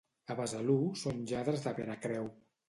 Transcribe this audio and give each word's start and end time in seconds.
A 0.35 0.37
Besalú 0.37 0.77
són 1.01 1.19
lladres 1.33 1.67
de 1.67 1.71
la 1.71 1.75
veracreu. 1.83 2.29